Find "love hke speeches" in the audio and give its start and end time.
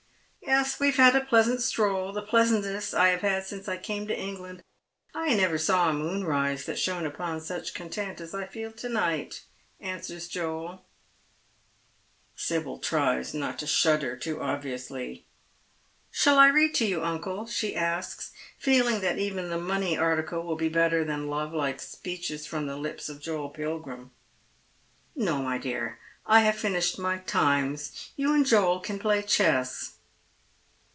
21.29-22.45